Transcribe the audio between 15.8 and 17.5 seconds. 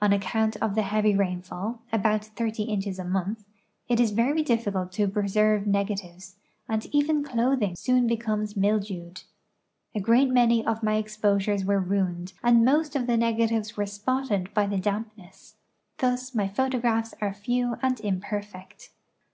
Thus my photographs are